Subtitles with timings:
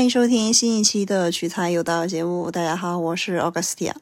[0.00, 2.50] 欢迎收听新一期的取材有道节目。
[2.50, 3.92] 大家好，我是 Augustia。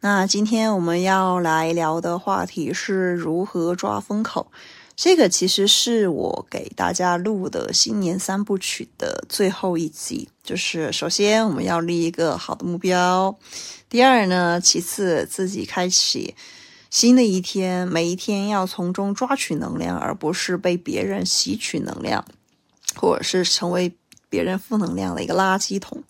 [0.00, 4.50] 那今天我们要来聊的话题是如何抓风口。
[4.96, 10.28] 这个其实是我给大家录的新年三部曲的最后一集。
[10.42, 13.38] 就是首先我们要立一个好的目标，
[13.88, 16.34] 第二呢，其次自己开启
[16.90, 22.24] 新的一天，每一天要从中抓取能量，而不是被别人吸取能量，
[22.96, 23.94] 或者是成为。
[24.34, 26.02] 别人负能量的一个垃圾桶。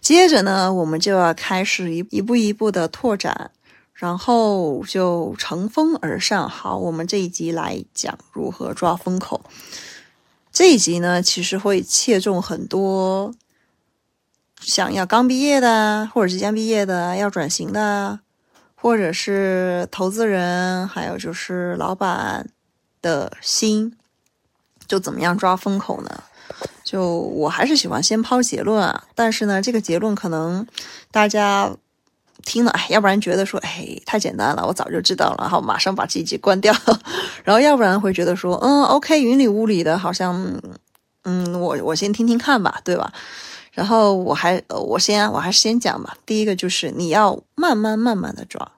[0.00, 3.50] 接着呢，我们就要开始一一步一步的拓展，
[3.92, 6.48] 然后就乘风而上。
[6.48, 9.40] 好，我们这一集来讲如何抓风口。
[10.52, 13.34] 这一集呢，其实会切中很多
[14.60, 18.20] 想要刚毕业的，或者即将毕业的，要转型的，
[18.76, 22.48] 或者是投资人，还有就是老板
[23.02, 23.96] 的心。
[24.86, 26.22] 就怎么样抓风口呢？
[26.94, 30.64] 就我还是喜欢先抛结论啊，但是呢，这个结论可能
[31.10, 31.68] 大家
[32.44, 36.72] 听了，哎，要不然觉得说，哎，太简单了，我早就知道了，然后马上把这一集关掉，
[37.42, 40.40] 然后要不然会觉得说，嗯，OK，云里雾里的，好像，
[41.24, 43.12] 嗯，我我先听听看吧，对吧？
[43.72, 46.16] 然后我还我先我还是先讲吧。
[46.24, 48.70] 第一个就是你要慢慢慢慢的抓，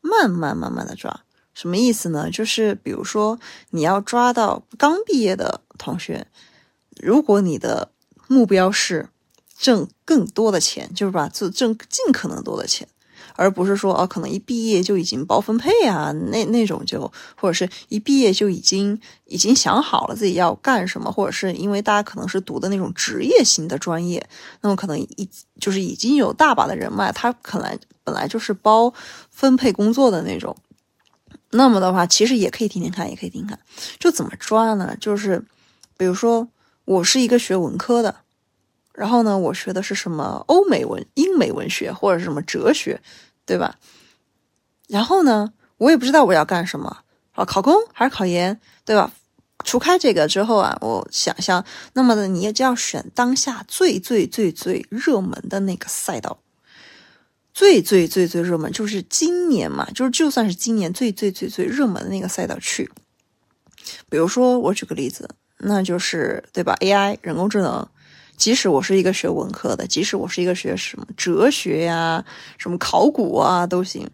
[0.00, 1.20] 慢慢慢慢的抓，
[1.52, 2.30] 什么意思呢？
[2.30, 3.38] 就是比如说
[3.72, 6.26] 你要抓到刚毕业的同学。
[7.00, 7.90] 如果你的
[8.28, 9.08] 目标是
[9.58, 12.88] 挣更多的钱，就是吧，就挣尽可能多的钱，
[13.36, 24.26] 而不是说哦，可能一毕业就已经包分配啊，那那种就或者是一毕业就已经已经想好了自己要干什么，或者是因为大家可能是读的那种职业型的专业，
[24.62, 25.28] 那么可能一
[25.60, 28.92] 就是已经有大把的人脉，他可能本来就是包
[29.30, 30.56] 分配工作的那种，
[31.50, 33.58] 那么的话，其实也可以听听看，也可以听看，
[34.00, 34.96] 就怎么抓呢？
[35.00, 35.44] 就是
[35.96, 36.48] 比如说。
[36.84, 38.16] 我是一个学文科的，
[38.92, 43.00] 然后呢，我学的是什么欧美文、英美文学或者是什么哲学，
[43.46, 43.78] 对吧？
[44.88, 49.12] 然后呢，我也不知道我要干什么，啊，考公还是考研，对吧？
[49.64, 56.42] 除开这个之后啊，我想想，那么呢，你也就要选当下最最最最热门的那个赛道，
[57.54, 62.90] 最最最最热门就是今年嘛，就是就算是今年最最最最热门的那个赛道去。
[64.10, 65.30] 比如说，我举个例子。
[65.62, 67.88] 那就是对吧？AI 人工智能，
[68.36, 72.24] 即使我是一个学文科的，即使我是一个学什么哲学呀、
[72.58, 74.10] 什么考古啊都行，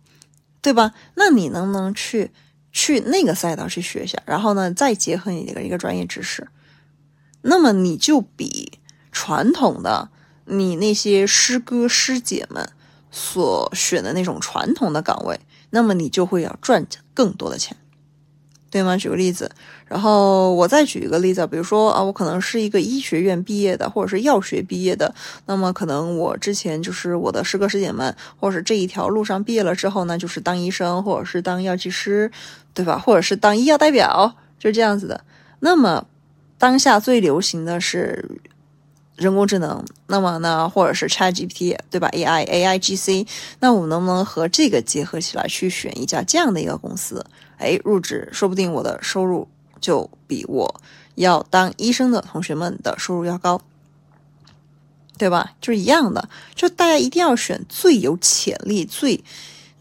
[0.61, 0.93] 对吧？
[1.15, 2.31] 那你能不能去
[2.71, 4.23] 去那个赛道去学一下？
[4.27, 6.47] 然后呢，再结合你的一个专业知识，
[7.43, 8.79] 那么你就比
[9.11, 10.11] 传统的
[10.45, 12.71] 你那些师哥师姐们
[13.11, 17.75] 所选的那种传统的岗位，那么你就会要赚更多的钱。
[18.71, 18.97] 对吗？
[18.97, 19.51] 举个例子，
[19.87, 25.15] 然后我再举一个例子，比如说啊，我可能是一个医学院毕业的，或者是药学毕业的，
[25.47, 32.31] 那么可能我之前就是我的师哥师姐们，或者是这一条路上毕业了之后呢，就是当医生，或者是当药剂师，
[32.75, 32.99] 对吧？
[32.99, 35.25] 或者是当医药代表，就是这样子的。
[35.61, 36.07] 那么
[36.59, 38.29] 当下最流行的是
[39.17, 43.27] 人工智能，那么呢，或者是 ChatGPT，对吧？AI AIGC，
[43.61, 47.25] 那我们能不能和这个结合起来，去选一家这样的一个公司？
[47.59, 49.49] 哎，入职说不定我的收入
[49.81, 50.81] 就比我
[51.17, 53.61] 要当医生的同学们的收入要高，
[55.17, 55.53] 对吧？
[55.61, 59.25] 就是一样的，就大家一定要选最有潜力、最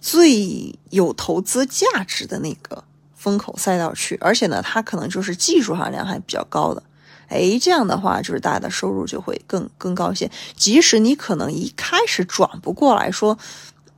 [0.01, 2.83] 最有投资价值的那个
[3.15, 6.81] 风口赛道去，而且呢，它可能就是技术含量还比较高的。
[7.27, 10.31] 哎，这样的话，就是大家的收入就会更更高一些。
[10.55, 13.37] 即使你可能一开始转不过来，说。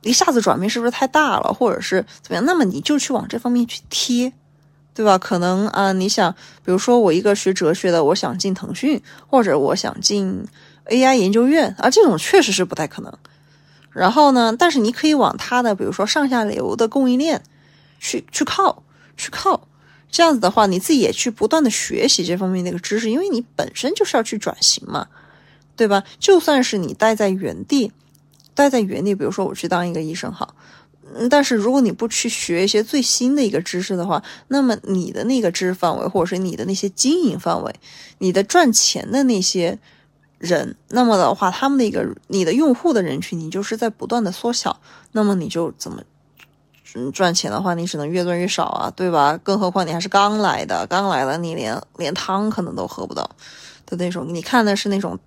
[0.02, 2.44] 一下子转变是不是太大了，或者是怎么样？
[2.44, 4.32] 那么你就去往这方面去贴，
[4.94, 5.18] 对吧？
[5.18, 6.32] 可能啊，你想，
[6.64, 10.46] 比如说我一个学哲学的，我想进腾讯，或者我想进
[10.86, 13.12] AI 研究院啊，这种确实是不太可能。
[13.92, 17.42] 然后呢，但是你可以往它的，比如说上下游的供应链
[17.98, 18.82] 去去靠，
[19.16, 19.68] 去靠。
[20.10, 25.06] 这样子的话，你自己也去不断的学习这方面的一个知识，因为你本身就是要去转型嘛，
[25.76, 26.02] 对吧？
[26.18, 27.92] 就算是你待在原地。
[28.60, 30.54] 待在原地，比如说我去当一个医生好，
[31.14, 37.74] 嗯，但是如果你不去学一些最新的一个知识的话，那么你的那个知识范围，或者是你的那些经营范围，
[38.18, 39.78] 你的赚钱的那些
[40.38, 44.78] 人，那么的话，他们的一个你的用户的人群，你就是在不断的缩小，
[45.12, 46.02] 那么你就怎么
[47.12, 49.38] 赚钱的话，你只能越赚越少啊，对吧？
[49.42, 53.28] 更何况你还是刚来的，刚来的你连连汤可能都喝不到
[53.86, 55.18] 的那种，你看的是那种。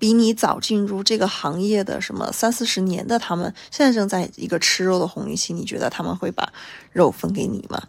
[0.00, 6.50] 比你早进入这个行业的什么三四十年的他们，现在正在一个吃肉的红利期，你觉得他们会把
[6.92, 7.80] 肉分给你吗？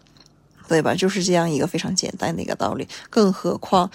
[0.68, 0.94] 对吧？
[0.94, 2.86] 就是这样一个非常简单的一个道理。
[3.08, 3.90] 更何况，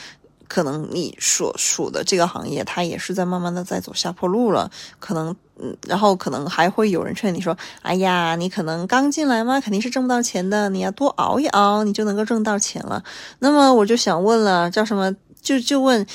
[0.47, 4.69] 可能你所属的这个行业，它也是在慢慢的在走下坡路了。
[4.99, 13.03] 可能，嗯，然后可能还会有人劝你说：“哎呀，你可能刚进来嘛，肯定是挣不到钱的，你要多熬一熬，你就能够挣到钱了。”
[13.39, 15.15] 那么我就想问了，叫什么？
[15.47, 16.05] 就就问，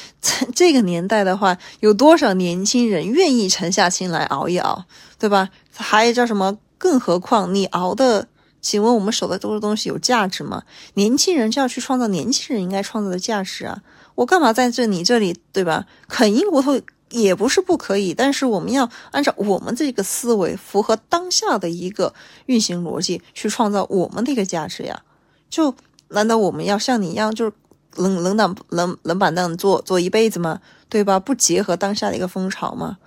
[0.54, 4.84] 这个年代的话，有多少年轻人愿意沉下心来熬一熬，
[5.18, 5.48] 对吧？
[5.74, 6.58] 还叫什么？
[6.76, 8.28] 更何况你熬的。
[8.60, 10.64] 请问我们手的这个东西有价值吗？
[10.94, 13.82] 年轻人就要去创造年轻人应该创造的价值啊！
[14.16, 15.86] 我干嘛在这你这里，对吧？
[16.08, 22.12] 啃硬骨头也不是不可以，但是我们要按照我们这个思维，符合当下的一个
[22.44, 25.02] 运行逻辑去创造我们的一个价值呀！
[25.48, 25.74] 就
[26.08, 27.52] 难道我们要像你一样，就是
[27.96, 30.60] 冷冷板冷冷板凳坐坐一辈子吗？
[30.88, 31.18] 对吧？
[31.18, 32.98] 不结合当下的一个风潮吗？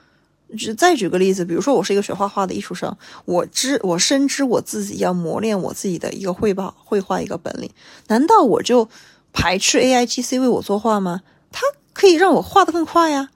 [0.58, 2.96] 就再举个例子，比如说我是一个学画画的艺术生，
[3.26, 7.70] 我知我深知我自己要磨练我自己的一个绘画绘画一个本领，
[8.08, 8.88] 难道我就
[9.34, 11.22] 排斥 A I G C 为我作画吗？
[11.52, 11.62] 它
[11.94, 13.30] 可以让我画得更快呀，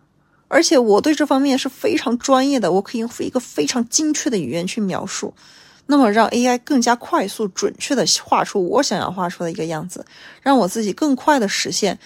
[0.48, 5.34] 而且我对这方面是非常专业的，我可以用一个非常精确的语言去描述，
[5.90, 10.06] 那么让 A I 更加快速准确的画出我想要画出的一个样子，
[10.42, 12.00] 让我自己更快的实现，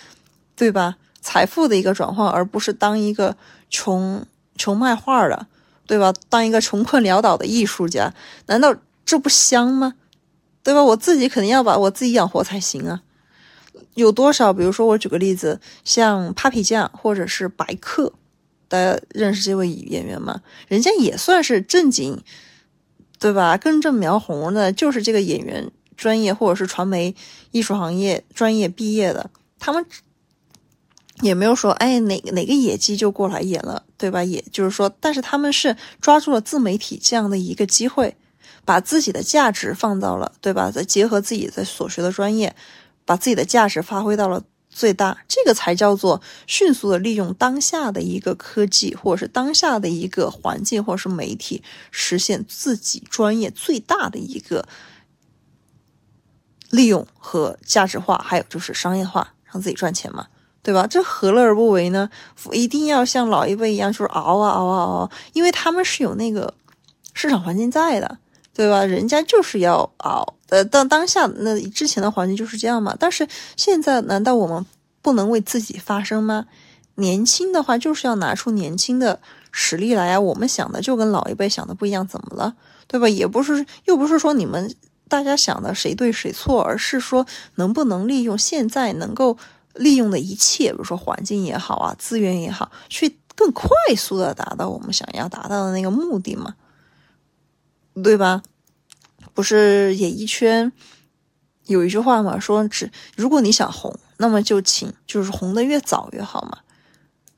[0.55, 0.95] 对吧？
[1.21, 3.37] 财富的一个转换，而不是当一个
[3.69, 4.25] 穷。
[4.55, 5.47] 穷卖画的，
[5.87, 6.13] 对吧？
[6.29, 8.13] 当一个穷困潦倒的艺术家，
[8.45, 9.95] 难道这不香吗？
[10.61, 10.83] 对吧？
[10.83, 13.01] 我自己肯定要把我自己养活才行啊！
[13.95, 14.53] 有多少？
[14.53, 18.13] 比如说，我举个例子，像 Papi 酱或者是白客，
[18.67, 20.41] 大家认识这位演员吗？
[20.67, 22.21] 人家也算是正经，
[23.23, 23.55] 对吧？
[23.55, 27.15] 根正苗红的，就是这个演员专业或者是传媒
[27.51, 29.85] 艺术行业专业毕业的，他们。
[31.21, 34.23] 也没有说，哎，哪哪个野鸡就过来演了，对吧？
[34.23, 38.17] 也就是说，但是他们是抓住了自媒体这样的一个机会，
[38.65, 40.69] 把自己的价值放到了，对吧？
[40.69, 42.53] 再结合自己的所学的专业，
[43.05, 44.43] 把自己的价值发挥到了
[44.73, 54.67] 最大，这个才叫做迅速的利用当下的一个科技，或者是当下的一个环境，或者是媒体，实现自己专业最大的一个
[56.71, 60.27] 利用和价值化，还有就是商业化，让自己赚钱嘛。
[60.65, 60.87] 对吧？
[60.87, 62.09] 这何乐而不为呢？
[62.53, 66.53] 一定要像老一辈一样，就是熬啊熬啊熬，因为他们是有那个
[67.13, 68.17] 市场环境在的，
[68.53, 68.85] 对吧？
[68.85, 70.35] 人家就是要熬。
[70.53, 72.95] 呃，当当下那之前的环境就是这样嘛。
[72.99, 73.27] 但是
[73.57, 74.65] 现在，难道我们
[75.01, 76.45] 不能为自己发声吗？
[76.95, 79.19] 年轻的话，就是要拿出年轻的
[79.51, 80.19] 实力来啊！
[80.19, 82.55] 我们想的就跟老一辈想的不一样，怎么了？
[82.87, 83.09] 对吧？
[83.09, 84.73] 也不是，又不是说你们
[85.07, 89.37] 大家想的谁对谁错，而是说能不能利用现在能够。
[89.75, 93.67] 利用的一切，比如说环境也好啊，资源也好，去更快
[93.97, 96.53] 速的达到我们想要达到的那个目的嘛，
[98.03, 98.43] 对吧？
[99.33, 100.71] 不是演艺圈
[101.65, 106.59] 有一句话嘛，说只如果你想红，那么就请就是红的越早越好嘛。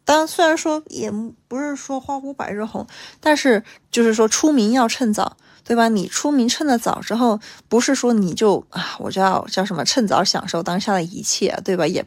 [0.03, 1.11] 当然，虽然说也
[1.47, 2.85] 不是说花无百日红，
[3.19, 5.37] 但是就是说出名要趁早。
[5.67, 5.89] 对吧？
[5.89, 11.87] 你出名趁的早之后，不是说你就啊，我就要叫什么趁早享受当下的一切，对吧？
[11.87, 12.05] 也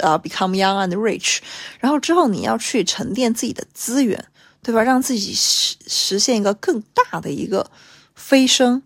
[0.00, 1.38] 啊，become young and rich，
[1.78, 4.22] 然后之后你要去沉淀自己的资源，
[4.62, 4.82] 对吧？
[4.82, 7.70] 让自己实实现一个更大的一个
[8.14, 8.82] 飞升，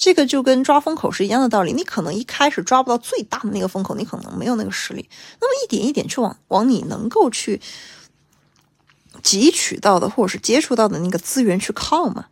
[0.00, 1.74] 这个就跟抓风口是一样的道理。
[1.74, 5.06] 你可能一开始抓不到最大的那个风口，你可能没有那个实力，
[5.40, 7.60] 那么一点一点去往往你能够去
[9.22, 12.24] 汲取到的或者是接触到的那个资源去靠嘛。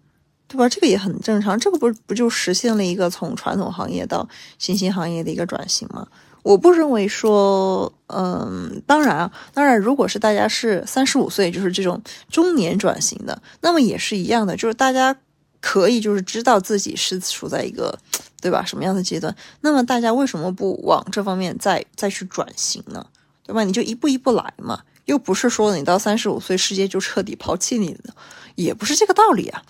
[0.50, 0.66] 对吧？
[0.66, 4.26] 这个也很正常，这个不不就实现了一个从传统行业到
[4.58, 6.08] 新兴行业的一个转型吗？
[6.42, 15.14] 我不认为说，嗯，当然啊，当然，如果是大家是三十五岁，就是这种中年转型的，那么也是一样的，就是大家
[15.60, 17.98] 可以就是知道自己是处在一个，
[18.40, 18.64] 对吧？
[18.64, 19.34] 什么样的阶段？
[19.60, 23.04] 那么大家为什么不往这方面再再去转型呢？
[23.44, 23.64] 对吧？
[23.64, 28.14] 你就一步一步来嘛，又不是说你到三十五岁世界就彻底抛弃你了，
[28.54, 29.62] 也不是这个道理啊。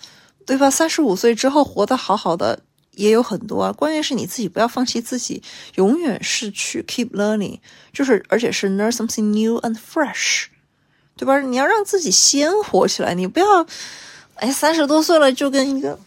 [0.45, 0.67] 对吧？
[0.71, 2.59] 三十五岁之后活得好好的
[2.95, 3.71] 也有很多啊。
[3.71, 5.43] 关键是你自己不要放弃自己，
[5.75, 7.59] 永远是去 keep learning，
[7.93, 10.45] 就是而且是 learn something new and fresh，
[11.15, 11.39] 对吧？
[11.41, 13.45] 你要让自己鲜活起来，你不要
[14.39, 15.97] 哎三十多岁了就跟一个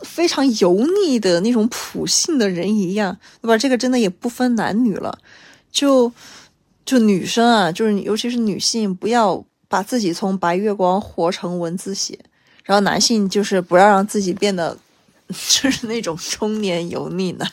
[0.00, 3.56] 非常油腻的那种普信的人一样，对吧？
[3.56, 5.18] 这个真的也不分男女了，
[5.72, 6.12] 就
[6.84, 12.18] 就女生啊，就是尤其是女性，不要把自己从白月光活成文字写。
[12.64, 14.76] 然后男性就是不要让自己变得
[15.28, 17.50] 就是那种中年油腻男，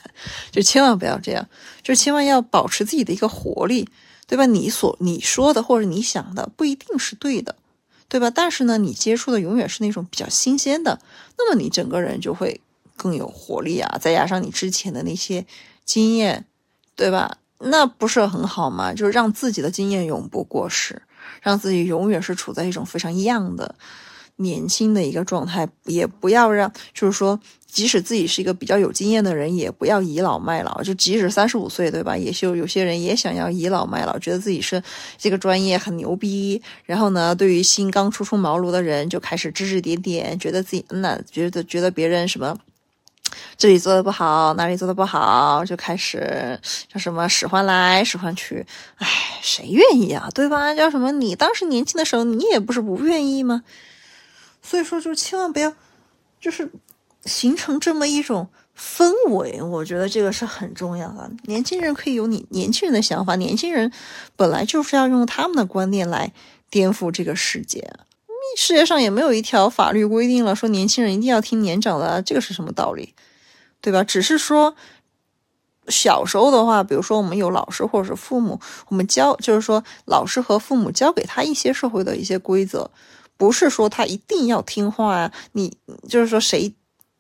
[0.52, 1.48] 就千万不要这样，
[1.84, 3.88] 就千万要保持自己的一个活力，
[4.28, 4.46] 对吧？
[4.46, 7.56] 你所你说的或者你想的不一定是对的，
[8.12, 8.30] 对吧？
[8.30, 11.00] 但是呢，你接触的永远是那种比较新鲜的，
[11.38, 12.60] 那么你整个人就会
[12.98, 13.98] 更有活力啊！
[14.02, 15.46] 再加上你之前的那些
[15.86, 16.46] 经验，
[16.94, 17.38] 对吧？
[17.60, 18.94] 那不是很好吗？
[18.94, 21.02] 就是让自己的经验永不过时，
[21.42, 23.74] 让自己永远是处在一种非常一样的
[24.42, 27.40] 年轻的一个状态，也不要让，就是说。
[27.72, 30.84] 即使自己是一个比较有经验的人，也不要倚老卖老。
[30.84, 32.18] 就即使三十五岁，对吧？
[32.18, 34.84] 也就有些人也想要倚老卖老，觉得自己是
[35.18, 36.62] 这个专业很牛逼。
[36.84, 42.58] 然后呢，对于新刚初出茅庐的人，就开始指指点点，觉得自己那觉得觉得别人什么
[43.56, 46.60] 这里做的不好，哪里做的不好，就开始
[46.94, 48.66] 叫什么使唤来使唤去。
[48.98, 49.08] 唉，
[49.42, 50.28] 谁愿意啊？
[50.36, 50.76] 对吧？
[50.76, 51.14] 叫什么？
[51.14, 53.64] 你当时年轻的时候，你也不是不愿意吗？
[54.62, 55.74] 所以说，就千万不要，
[56.40, 56.72] 就是。
[57.24, 61.30] 形成这么一种氛围，我觉得这个是很重要的。
[61.44, 63.92] 年轻人可以有你年轻人的想法，年轻人
[64.36, 66.34] 本来就是要用他们的观念来
[66.72, 67.94] 颠覆这个世界。
[68.58, 73.14] 世界上也没有一条法律规定了说年轻人一定要听年长的，这个是什么道理？
[73.82, 74.04] 对吧？
[74.04, 74.76] 只是说
[75.90, 82.90] 小时候的话，比如说我们有老师或者是父母，我们教就是说老师和父母教给他一些社会的一些规则，
[83.42, 85.34] 不是说他一定要听话啊。
[85.54, 85.76] 你
[86.08, 86.76] 就是说谁？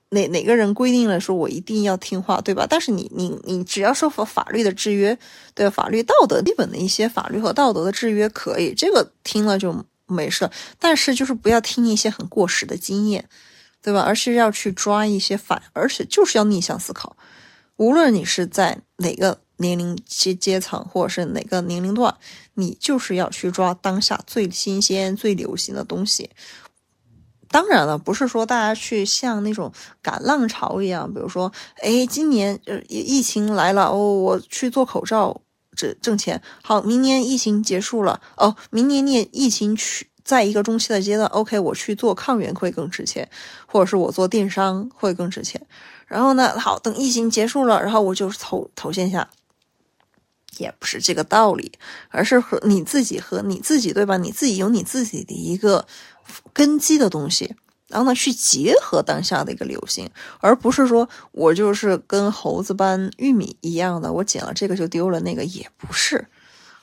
[0.09, 2.67] 哪哪个人规定了说我一定要听话，对吧？
[2.69, 5.17] 但是你你你只要受法法律的制约，
[5.55, 10.47] 对法律道德基本的一些法律和道德的制约可以，这个听了就没事。
[10.77, 13.27] 但是就是不要听一些很过时的经验，
[13.81, 14.01] 对吧？
[14.01, 17.17] 而是要去抓一些反，而且就是要逆向思考。
[17.77, 22.13] 无论你是在哪个年龄阶阶层，或者是哪个年龄段，
[22.55, 26.29] 你就是要去抓当下最新鲜、最流行的东西。
[27.47, 31.51] 当然了，不是说大家去像那种赶浪潮一样，比如说，
[31.81, 35.41] 哎，今年呃疫情来了，哦，我去做口罩
[35.75, 36.41] 挣挣钱。
[36.63, 43.29] 好，明年疫情结束了，哦，明年你疫情去在一个中期的阶段，OK，我去做抗原会更值钱，
[43.67, 45.61] 或者是我做电商会更值钱。
[46.07, 49.29] 然后呢，好，等疫情结束了，然后我就投投线下，
[50.57, 51.71] 也不是这个道理，
[52.09, 54.17] 而是和你自己和你自己对吧？
[54.17, 55.87] 你自己有你自己的一个。
[56.53, 57.55] 根基的东西，
[57.87, 66.25] 然后呢，去结合当下的一个流行，而不是说我就是跟猴子搬玉米一样的，我捡了这个就丢了那个，也不是，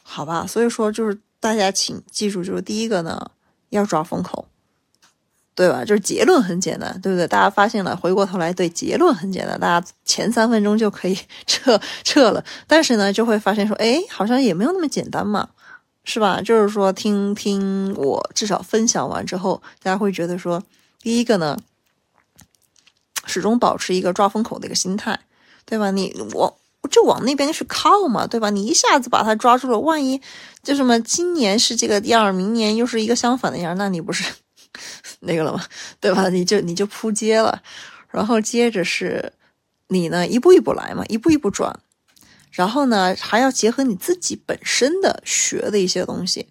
[0.02, 0.46] 好吧？
[0.46, 3.30] 所以说，就是大家请记住，就是第一个呢，
[3.70, 4.46] 要抓风口，
[5.58, 5.84] 对吧？
[5.84, 7.26] 就是结论很简单，对不对？
[7.26, 15.48] 大家发现了，回过头来，对结论很简单，大家前三分钟就可以 撤撤了，但是呢，就会发现说，哎，好像也没有那么简单嘛。
[16.04, 16.40] 是吧？
[16.40, 20.62] 就是说，听听我至少分享完之后，大家会觉得说，
[21.02, 21.58] 第一个呢，
[23.26, 25.20] 始终保持一个抓风口的一个心态，
[25.66, 25.90] 对吧？
[25.90, 26.58] 你我
[26.90, 28.48] 就往那边去靠嘛，对吧？
[28.48, 30.18] 你一下子把它抓住了，万一
[30.62, 34.24] 就什么今年是这个样，明年又是一个相反的样，那你不是
[35.20, 35.64] 那个了吗？
[36.00, 36.28] 对吧？
[36.28, 37.62] 你就你就扑街了，
[38.10, 39.32] 然后接着是
[39.88, 41.78] 你呢，一步一步来嘛，一步一步转。
[42.50, 46.48] 然后呢，还要结合你自己本身的学的一些东西，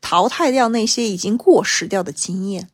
[0.00, 2.68] 淘汰掉那些已经过时掉的经验，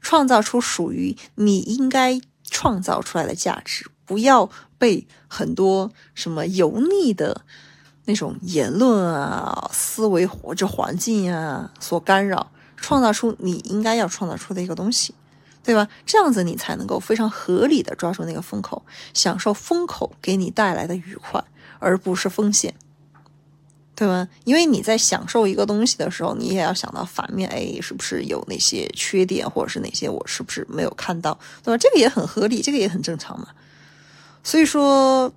[0.00, 3.90] 创造出属于你应该创造出来的价值。
[4.04, 7.42] 不要被很多什么油腻的
[8.04, 12.52] 那种言论啊、思维或者环境啊所干扰，
[12.86, 15.12] 创造出你应该要创造出的一个东西，
[15.64, 15.88] 对吧？
[16.06, 18.80] 这样子你才能够非常合理的抓住那个风口，
[19.12, 21.42] 享受风口给你带来的愉快。
[21.78, 22.74] 而不是风险，
[23.94, 24.26] 对吗？
[24.44, 31.76] 因为你在享受一个东西的时候，你也要想到反面，哎，是不是有哪些缺点，或者是哪些我是不是没有看到，对吧？
[31.76, 33.48] 这个也很合理，这个也很正常嘛。
[34.42, 35.30] 所以说，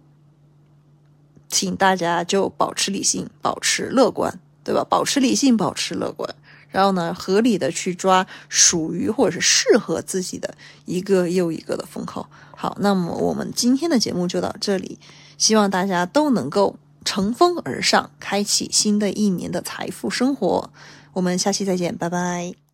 [1.50, 4.86] 请大家就保持理性，保持乐观，对吧？
[4.90, 6.34] 保持理性，保持乐观，
[6.70, 10.54] 然后呢，合理的去抓属于或者是适合自己的
[10.86, 12.28] 一个又一个的风口。
[12.56, 15.00] 好，那么我们今天的节目就到这里。
[15.38, 20.70] 希望大家都能够乘风而上，开启新的一年的财富生活。
[21.14, 22.69] 我们下期再见，拜拜。